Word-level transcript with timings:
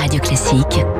Radio 0.00 0.18
Classique. 0.18 0.99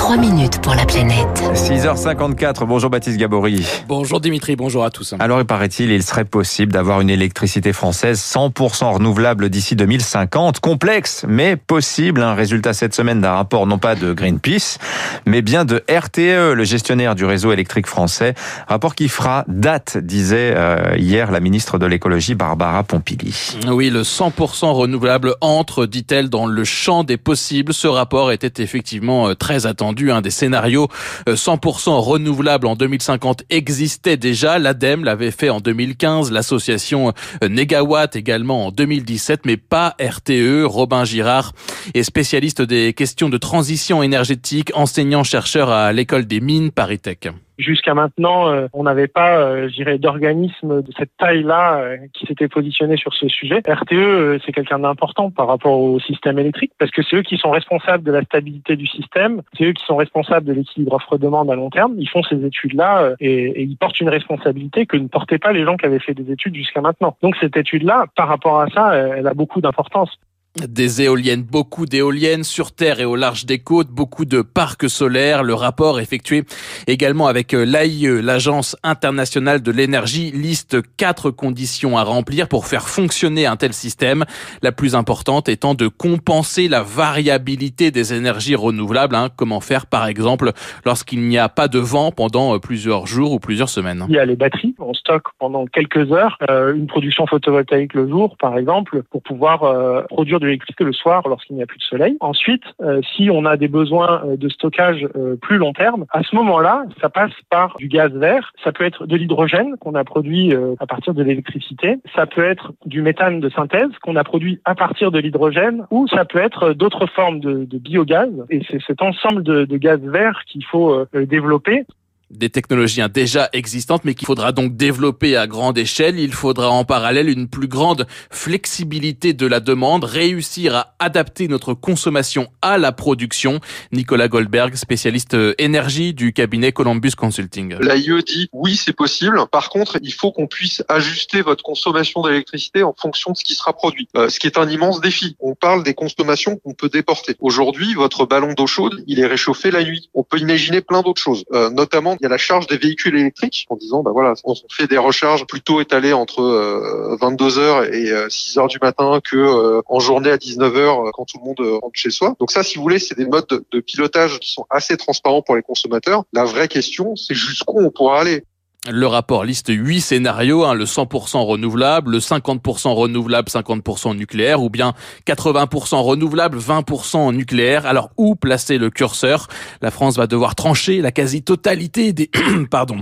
3 0.00 0.16
minutes 0.16 0.62
pour 0.62 0.74
la 0.74 0.86
planète. 0.86 1.28
6h54, 1.52 2.64
bonjour 2.64 2.88
Baptiste 2.88 3.18
Gabory. 3.18 3.66
Bonjour 3.86 4.18
Dimitri, 4.18 4.56
bonjour 4.56 4.82
à 4.82 4.90
tous. 4.90 5.14
Alors 5.18 5.40
il 5.40 5.44
paraît-il, 5.44 5.90
il 5.90 6.02
serait 6.02 6.24
possible 6.24 6.72
d'avoir 6.72 7.02
une 7.02 7.10
électricité 7.10 7.74
française 7.74 8.18
100% 8.18 8.94
renouvelable 8.94 9.50
d'ici 9.50 9.76
2050. 9.76 10.60
Complexe, 10.60 11.26
mais 11.28 11.56
possible. 11.56 12.22
Un 12.22 12.32
résultat 12.32 12.72
cette 12.72 12.94
semaine 12.94 13.20
d'un 13.20 13.32
rapport 13.32 13.66
non 13.66 13.76
pas 13.76 13.94
de 13.94 14.14
Greenpeace, 14.14 14.78
mais 15.26 15.42
bien 15.42 15.66
de 15.66 15.84
RTE, 15.86 16.54
le 16.54 16.64
gestionnaire 16.64 17.14
du 17.14 17.26
réseau 17.26 17.52
électrique 17.52 17.86
français. 17.86 18.34
Rapport 18.68 18.94
qui 18.94 19.06
fera 19.06 19.44
date, 19.48 19.98
disait 19.98 20.54
euh, 20.56 20.96
hier 20.96 21.30
la 21.30 21.40
ministre 21.40 21.78
de 21.78 21.84
l'écologie 21.84 22.34
Barbara 22.34 22.84
Pompili. 22.84 23.58
Oui, 23.68 23.90
le 23.90 24.02
100% 24.02 24.72
renouvelable 24.72 25.34
entre, 25.42 25.84
dit-elle, 25.84 26.30
dans 26.30 26.46
le 26.46 26.64
champ 26.64 27.04
des 27.04 27.18
possibles. 27.18 27.74
Ce 27.74 27.86
rapport 27.86 28.32
était 28.32 28.62
effectivement 28.62 29.28
euh, 29.28 29.34
très 29.34 29.66
attendu 29.66 29.89
un 30.10 30.20
des 30.20 30.30
scénarios 30.30 30.88
100% 31.26 31.90
euh, 31.90 31.94
renouvelables 31.94 32.66
en 32.66 32.76
2050 32.76 33.44
existait 33.50 34.16
déjà. 34.16 34.58
L'ADEME 34.58 35.04
l'avait 35.04 35.30
fait 35.30 35.50
en 35.50 35.60
2015, 35.60 36.30
l'association 36.32 37.12
euh, 37.42 37.48
Negawatt 37.48 38.16
également 38.16 38.66
en 38.66 38.70
2017, 38.70 39.46
mais 39.46 39.56
pas 39.56 39.96
RTE. 40.00 40.64
Robin 40.64 41.04
Girard 41.04 41.52
est 41.94 42.02
spécialiste 42.02 42.62
des 42.62 42.94
questions 42.94 43.28
de 43.28 43.38
transition 43.38 44.02
énergétique, 44.02 44.70
enseignant-chercheur 44.74 45.70
à 45.70 45.92
l'école 45.92 46.26
des 46.26 46.40
mines 46.40 46.70
Paris-Tech. 46.70 47.18
Jusqu'à 47.60 47.92
maintenant, 47.92 48.48
euh, 48.48 48.68
on 48.72 48.84
n'avait 48.84 49.06
pas, 49.06 49.36
euh, 49.36 49.68
je 49.68 49.74
dirais, 49.74 49.98
d'organisme 49.98 50.80
de 50.80 50.92
cette 50.96 51.14
taille-là 51.18 51.80
euh, 51.80 51.96
qui 52.14 52.24
s'était 52.24 52.48
positionné 52.48 52.96
sur 52.96 53.12
ce 53.12 53.28
sujet. 53.28 53.60
RTE, 53.68 54.40
c'est 54.44 54.52
quelqu'un 54.52 54.78
d'important 54.78 55.30
par 55.30 55.46
rapport 55.46 55.78
au 55.78 56.00
système 56.00 56.38
électrique 56.38 56.72
parce 56.78 56.90
que 56.90 57.02
c'est 57.02 57.16
eux 57.16 57.22
qui 57.22 57.36
sont 57.36 57.50
responsables 57.50 58.02
de 58.02 58.12
la 58.12 58.22
stabilité 58.22 58.76
du 58.76 58.86
système, 58.86 59.42
c'est 59.58 59.64
eux 59.64 59.72
qui 59.72 59.84
sont 59.84 59.96
responsables 59.96 60.46
de 60.46 60.54
l'équilibre 60.54 60.94
offre-demande 60.94 61.50
à 61.50 61.54
long 61.54 61.68
terme. 61.68 61.96
Ils 61.98 62.08
font 62.08 62.22
ces 62.22 62.42
études-là 62.42 63.12
et, 63.20 63.30
et 63.30 63.62
ils 63.62 63.76
portent 63.76 64.00
une 64.00 64.08
responsabilité 64.08 64.86
que 64.86 64.96
ne 64.96 65.08
portaient 65.08 65.38
pas 65.38 65.52
les 65.52 65.64
gens 65.66 65.76
qui 65.76 65.84
avaient 65.84 65.98
fait 65.98 66.14
des 66.14 66.32
études 66.32 66.54
jusqu'à 66.54 66.80
maintenant. 66.80 67.14
Donc 67.22 67.36
cette 67.42 67.58
étude-là, 67.58 68.06
par 68.16 68.28
rapport 68.28 68.58
à 68.58 68.68
ça, 68.68 68.94
elle 68.94 69.26
a 69.26 69.34
beaucoup 69.34 69.60
d'importance 69.60 70.18
des 70.56 71.02
éoliennes, 71.02 71.42
beaucoup 71.42 71.86
d'éoliennes 71.86 72.42
sur 72.42 72.72
terre 72.72 72.98
et 72.98 73.04
au 73.04 73.14
large 73.14 73.46
des 73.46 73.60
côtes, 73.60 73.88
beaucoup 73.88 74.24
de 74.24 74.42
parcs 74.42 74.90
solaires. 74.90 75.44
Le 75.44 75.54
rapport 75.54 76.00
effectué 76.00 76.42
également 76.88 77.28
avec 77.28 77.54
euh, 77.54 77.64
l'AIE, 77.64 78.20
l'Agence 78.20 78.76
internationale 78.82 79.62
de 79.62 79.70
l'énergie, 79.70 80.32
liste 80.32 80.78
quatre 80.96 81.30
conditions 81.30 81.96
à 81.96 82.02
remplir 82.02 82.48
pour 82.48 82.66
faire 82.66 82.88
fonctionner 82.88 83.46
un 83.46 83.54
tel 83.56 83.72
système. 83.72 84.24
La 84.62 84.72
plus 84.72 84.96
importante 84.96 85.48
étant 85.48 85.74
de 85.74 85.86
compenser 85.86 86.66
la 86.66 86.82
variabilité 86.82 87.92
des 87.92 88.12
énergies 88.12 88.56
renouvelables. 88.56 89.14
Hein. 89.14 89.28
Comment 89.36 89.60
faire 89.60 89.86
par 89.86 90.08
exemple 90.08 90.50
lorsqu'il 90.84 91.28
n'y 91.28 91.38
a 91.38 91.48
pas 91.48 91.68
de 91.68 91.78
vent 91.78 92.10
pendant 92.10 92.56
euh, 92.56 92.58
plusieurs 92.58 93.06
jours 93.06 93.32
ou 93.32 93.38
plusieurs 93.38 93.68
semaines? 93.68 94.04
Il 94.08 94.16
y 94.16 94.18
a 94.18 94.24
les 94.24 94.36
batteries, 94.36 94.74
on 94.80 94.94
stocke 94.94 95.28
pendant 95.38 95.66
quelques 95.66 96.10
heures 96.10 96.36
euh, 96.50 96.74
une 96.74 96.88
production 96.88 97.24
photovoltaïque 97.28 97.94
le 97.94 98.08
jour 98.08 98.36
par 98.36 98.58
exemple 98.58 99.04
pour 99.10 99.22
pouvoir 99.22 99.60
produire 100.08 100.39
de 100.40 100.46
l'électricité 100.46 100.84
le 100.84 100.92
soir 100.92 101.22
lorsqu'il 101.28 101.56
n'y 101.56 101.62
a 101.62 101.66
plus 101.66 101.78
de 101.78 101.84
soleil. 101.84 102.16
Ensuite, 102.20 102.64
euh, 102.80 103.00
si 103.14 103.30
on 103.30 103.44
a 103.44 103.56
des 103.56 103.68
besoins 103.68 104.22
euh, 104.24 104.36
de 104.36 104.48
stockage 104.48 105.06
euh, 105.16 105.36
plus 105.36 105.58
long 105.58 105.72
terme, 105.72 106.06
à 106.10 106.22
ce 106.22 106.34
moment-là, 106.36 106.84
ça 107.00 107.08
passe 107.08 107.32
par 107.50 107.76
du 107.78 107.88
gaz 107.88 108.12
vert. 108.12 108.52
Ça 108.64 108.72
peut 108.72 108.84
être 108.84 109.06
de 109.06 109.16
l'hydrogène 109.16 109.76
qu'on 109.78 109.94
a 109.94 110.04
produit 110.04 110.52
à 110.78 110.86
partir 110.86 111.14
de 111.14 111.22
l'électricité. 111.22 111.98
Ça 112.14 112.26
peut 112.26 112.44
être 112.44 112.72
du 112.86 113.02
méthane 113.02 113.40
de 113.40 113.48
synthèse 113.50 113.90
qu'on 114.02 114.16
a 114.16 114.24
produit 114.24 114.60
à 114.64 114.74
partir 114.74 115.10
de 115.10 115.18
l'hydrogène, 115.18 115.86
ou 115.90 116.08
ça 116.08 116.24
peut 116.24 116.38
être 116.38 116.72
d'autres 116.72 117.06
formes 117.06 117.40
de, 117.40 117.66
biogaz. 117.78 118.30
Et 118.50 118.62
c'est 118.70 118.80
cet 118.86 119.02
ensemble 119.02 119.42
de, 119.42 119.64
de 119.64 119.76
gaz 119.76 120.00
vert 120.00 120.42
qu'il 120.46 120.64
faut 120.64 121.04
développer 121.14 121.84
des 122.30 122.50
technologies 122.50 123.02
hein, 123.02 123.08
déjà 123.12 123.48
existantes, 123.52 124.04
mais 124.04 124.14
qu'il 124.14 124.26
faudra 124.26 124.52
donc 124.52 124.76
développer 124.76 125.36
à 125.36 125.46
grande 125.46 125.78
échelle. 125.78 126.18
Il 126.18 126.32
faudra 126.32 126.70
en 126.70 126.84
parallèle 126.84 127.28
une 127.28 127.48
plus 127.48 127.68
grande 127.68 128.06
flexibilité 128.30 129.32
de 129.32 129.46
la 129.46 129.60
demande, 129.60 130.04
réussir 130.04 130.74
à 130.76 130.94
adapter 130.98 131.48
notre 131.48 131.74
consommation 131.74 132.48
à 132.62 132.78
la 132.78 132.92
production. 132.92 133.60
Nicolas 133.92 134.28
Goldberg, 134.28 134.74
spécialiste 134.74 135.34
euh, 135.34 135.54
énergie 135.58 136.14
du 136.14 136.32
cabinet 136.32 136.72
Columbus 136.72 137.12
Consulting. 137.16 137.76
L'AIE 137.80 138.22
dit 138.24 138.48
oui, 138.52 138.76
c'est 138.76 138.92
possible. 138.92 139.40
Par 139.50 139.70
contre, 139.70 139.98
il 140.02 140.12
faut 140.12 140.32
qu'on 140.32 140.46
puisse 140.46 140.82
ajuster 140.88 141.42
votre 141.42 141.62
consommation 141.62 142.22
d'électricité 142.22 142.82
en 142.82 142.94
fonction 142.96 143.32
de 143.32 143.36
ce 143.36 143.44
qui 143.44 143.54
sera 143.54 143.72
produit, 143.72 144.08
euh, 144.16 144.28
ce 144.28 144.38
qui 144.38 144.46
est 144.46 144.58
un 144.58 144.68
immense 144.68 145.00
défi. 145.00 145.36
On 145.40 145.54
parle 145.54 145.82
des 145.82 145.94
consommations 145.94 146.56
qu'on 146.56 146.74
peut 146.74 146.88
déporter. 146.88 147.36
Aujourd'hui, 147.40 147.94
votre 147.94 148.26
ballon 148.26 148.52
d'eau 148.52 148.66
chaude, 148.66 149.02
il 149.06 149.20
est 149.20 149.26
réchauffé 149.26 149.70
la 149.70 149.82
nuit. 149.82 150.10
On 150.14 150.22
peut 150.22 150.38
imaginer 150.38 150.80
plein 150.80 151.02
d'autres 151.02 151.20
choses, 151.20 151.44
euh, 151.52 151.70
notamment 151.70 152.16
il 152.20 152.24
y 152.24 152.26
a 152.26 152.28
la 152.28 152.36
charge 152.36 152.66
des 152.66 152.76
véhicules 152.76 153.16
électriques 153.16 153.66
en 153.70 153.76
disant 153.76 154.02
bah 154.02 154.10
voilà, 154.12 154.34
on 154.44 154.54
fait 154.70 154.86
des 154.86 154.98
recharges 154.98 155.46
plutôt 155.46 155.80
étalées 155.80 156.12
entre 156.12 157.16
22 157.18 157.58
euh, 157.58 157.90
et 157.92 158.30
6 158.30 158.58
euh, 158.58 158.66
du 158.66 158.78
matin 158.80 159.20
que 159.24 159.36
euh, 159.36 159.80
en 159.86 160.00
journée 160.00 160.30
à 160.30 160.36
19 160.36 160.74
h 160.74 161.10
quand 161.12 161.24
tout 161.24 161.38
le 161.38 161.46
monde 161.46 161.80
rentre 161.80 161.98
chez 161.98 162.10
soi. 162.10 162.36
Donc 162.38 162.50
ça, 162.50 162.62
si 162.62 162.76
vous 162.76 162.82
voulez, 162.82 162.98
c'est 162.98 163.16
des 163.16 163.26
modes 163.26 163.64
de 163.70 163.80
pilotage 163.80 164.38
qui 164.38 164.52
sont 164.52 164.66
assez 164.68 164.98
transparents 164.98 165.40
pour 165.40 165.56
les 165.56 165.62
consommateurs. 165.62 166.24
La 166.34 166.44
vraie 166.44 166.68
question, 166.68 167.16
c'est 167.16 167.34
jusqu'où 167.34 167.80
on 167.80 167.90
pourra 167.90 168.20
aller. 168.20 168.44
Le 168.88 169.06
rapport 169.06 169.44
liste 169.44 169.68
huit 169.68 170.00
scénarios, 170.00 170.64
hein, 170.64 170.72
le 170.72 170.86
100% 170.86 171.44
renouvelable, 171.44 172.12
le 172.12 172.18
50% 172.18 172.94
renouvelable, 172.94 173.50
50% 173.50 174.16
nucléaire, 174.16 174.62
ou 174.62 174.70
bien 174.70 174.94
80% 175.26 175.96
renouvelable, 175.96 176.56
20% 176.58 177.34
nucléaire. 177.34 177.84
Alors 177.84 178.08
où 178.16 178.36
placer 178.36 178.78
le 178.78 178.88
curseur? 178.88 179.48
La 179.82 179.90
France 179.90 180.16
va 180.16 180.26
devoir 180.26 180.54
trancher 180.54 181.02
la 181.02 181.12
quasi-totalité 181.12 182.14
des 182.14 182.30
pardon, 182.70 183.00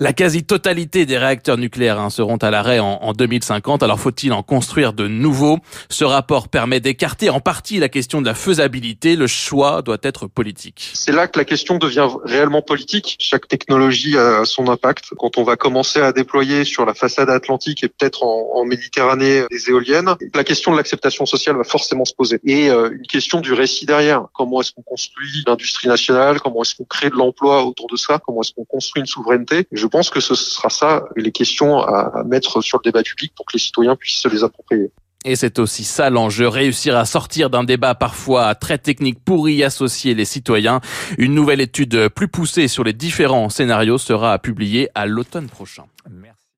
la 0.00 0.12
quasi-totalité 0.12 1.06
des 1.06 1.16
réacteurs 1.16 1.58
nucléaires 1.58 2.00
hein, 2.00 2.10
seront 2.10 2.38
à 2.38 2.50
l'arrêt 2.50 2.80
en, 2.80 2.98
en 3.00 3.12
2050. 3.12 3.84
Alors 3.84 4.00
faut-il 4.00 4.32
en 4.32 4.42
construire 4.42 4.94
de 4.94 5.06
nouveaux? 5.06 5.60
Ce 5.90 6.02
rapport 6.02 6.48
permet 6.48 6.80
d'écarter 6.80 7.30
en 7.30 7.38
partie 7.38 7.78
la 7.78 7.88
question 7.88 8.20
de 8.20 8.26
la 8.26 8.34
faisabilité. 8.34 9.14
Le 9.14 9.28
choix 9.28 9.82
doit 9.82 9.98
être 10.02 10.26
politique. 10.26 10.90
C'est 10.94 11.12
là 11.12 11.28
que 11.28 11.38
la 11.38 11.44
question 11.44 11.78
devient 11.78 12.08
réellement 12.24 12.62
politique. 12.62 13.16
Chaque 13.20 13.46
technologie 13.46 14.18
a 14.18 14.44
son 14.44 14.66
impact 14.66 15.14
quand 15.20 15.36
on 15.36 15.42
va 15.42 15.56
commencer 15.56 16.00
à 16.00 16.12
déployer 16.12 16.64
sur 16.64 16.86
la 16.86 16.94
façade 16.94 17.28
atlantique 17.28 17.84
et 17.84 17.88
peut-être 17.88 18.24
en, 18.24 18.64
Méditerranée 18.64 19.42
des 19.50 19.68
éoliennes, 19.68 20.14
la 20.34 20.44
question 20.44 20.70
de 20.70 20.76
l'acceptation 20.76 21.26
sociale 21.26 21.56
va 21.56 21.64
forcément 21.64 22.04
se 22.04 22.14
poser. 22.14 22.38
Et 22.44 22.70
euh, 22.70 22.90
une 22.92 23.06
question 23.06 23.40
du 23.40 23.52
récit 23.52 23.84
derrière. 23.84 24.26
Comment 24.32 24.60
est-ce 24.60 24.72
qu'on 24.72 24.82
construit 24.82 25.42
l'industrie 25.46 25.88
nationale? 25.88 26.40
Comment 26.40 26.62
est-ce 26.62 26.76
qu'on 26.76 26.84
crée 26.84 27.10
de 27.10 27.16
l'emploi 27.16 27.64
autour 27.64 27.88
de 27.88 27.96
ça? 27.96 28.20
Comment 28.24 28.42
est-ce 28.42 28.54
qu'on 28.54 28.64
construit 28.64 29.00
une 29.00 29.06
souveraineté? 29.06 29.66
Je 29.72 29.86
pense 29.86 30.08
que 30.08 30.20
ce 30.20 30.34
sera 30.36 30.70
ça 30.70 31.04
les 31.16 31.32
questions 31.32 31.80
à 31.80 32.22
mettre 32.24 32.60
sur 32.62 32.78
le 32.78 32.84
débat 32.84 33.02
public 33.02 33.32
pour 33.34 33.44
que 33.44 33.54
les 33.54 33.58
citoyens 33.58 33.96
puissent 33.96 34.20
se 34.20 34.28
les 34.28 34.44
approprier. 34.44 34.92
Et 35.24 35.36
c'est 35.36 35.58
aussi 35.58 35.84
ça 35.84 36.08
l'enjeu, 36.08 36.48
réussir 36.48 36.96
à 36.96 37.04
sortir 37.04 37.50
d'un 37.50 37.64
débat 37.64 37.94
parfois 37.94 38.54
très 38.54 38.78
technique 38.78 39.22
pour 39.22 39.50
y 39.50 39.62
associer 39.62 40.14
les 40.14 40.24
citoyens. 40.24 40.80
Une 41.18 41.34
nouvelle 41.34 41.60
étude 41.60 42.08
plus 42.08 42.28
poussée 42.28 42.68
sur 42.68 42.84
les 42.84 42.94
différents 42.94 43.50
scénarios 43.50 43.98
sera 43.98 44.38
publiée 44.38 44.88
à 44.94 45.04
l'automne 45.06 45.48
prochain. 45.48 45.84